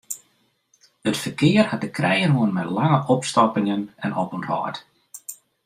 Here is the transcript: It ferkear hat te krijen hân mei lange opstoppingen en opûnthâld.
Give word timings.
It 1.09 1.17
ferkear 1.23 1.65
hat 1.71 1.81
te 1.83 1.89
krijen 1.97 2.35
hân 2.37 2.51
mei 2.55 2.67
lange 2.77 2.99
opstoppingen 3.15 3.81
en 4.05 4.17
opûnthâld. 4.23 4.75